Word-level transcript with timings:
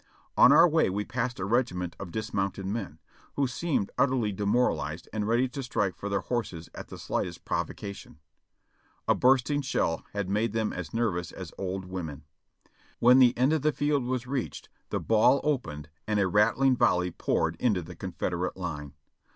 On 0.35 0.51
our 0.51 0.67
way 0.67 0.85
w'e 0.87 1.05
passed 1.07 1.37
a 1.39 1.45
regiment 1.45 1.95
of 1.99 2.09
dismounted 2.09 2.65
men, 2.65 2.97
who 3.35 3.45
seemed 3.45 3.91
utterly 3.99 4.31
demoralized 4.31 5.07
and 5.13 5.27
ready 5.27 5.47
to 5.49 5.61
strike 5.61 5.95
for 5.95 6.09
their 6.09 6.21
horses 6.21 6.69
at 6.73 6.87
the 6.87 6.97
slightest 6.97 7.45
provocation. 7.45 8.17
A 9.07 9.13
bursting 9.13 9.61
shell 9.61 10.03
had 10.13 10.27
made 10.27 10.53
them 10.53 10.73
as 10.73 10.91
nervous 10.91 11.31
as 11.31 11.53
old 11.55 11.85
women. 11.85 12.23
When 12.97 13.19
the 13.19 13.37
end 13.37 13.53
of 13.53 13.61
the 13.61 13.71
field 13.71 14.03
was 14.03 14.25
reached, 14.25 14.69
the 14.89 14.99
ball 14.99 15.39
opened 15.43 15.89
and 16.07 16.19
a 16.19 16.27
rattling 16.27 16.75
volley 16.75 17.11
poured 17.11 17.55
into 17.57 17.83
the 17.83 17.95
Confederate 17.95 18.57
line. 18.57 18.95